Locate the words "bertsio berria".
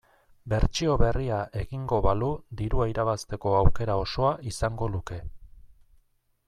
0.51-1.41